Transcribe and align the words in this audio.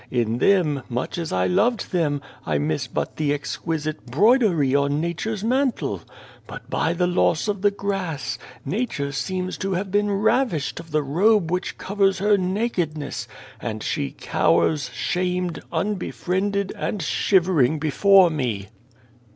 In 0.09 0.39
them, 0.39 0.81
much 0.89 1.19
as 1.19 1.31
I 1.31 1.45
loved 1.45 1.91
them, 1.91 2.23
I 2.43 2.57
miss 2.57 2.87
but 2.87 3.17
the 3.17 3.31
exquisite 3.31 4.03
broidery 4.07 4.73
on 4.73 4.99
Nature's 4.99 5.43
mantle. 5.43 6.01
But 6.47 6.67
by 6.71 6.93
the 6.93 7.05
loss 7.05 7.47
of 7.47 7.61
the 7.61 7.69
grass, 7.69 8.39
Nature 8.65 9.11
seems 9.11 9.59
to 9.59 9.73
have 9.73 9.91
been 9.91 10.09
ravished 10.09 10.79
of 10.79 10.89
the 10.89 11.03
robe 11.03 11.51
which 11.51 11.77
covers 11.77 12.17
her 12.17 12.35
nakedness, 12.35 13.27
and 13.59 13.83
she 13.83 14.09
cowers, 14.09 14.89
shamed, 14.91 15.61
unbefriended, 15.71 16.73
and 16.75 16.99
shivering 17.03 17.77
before 17.77 18.31
me 18.31 18.69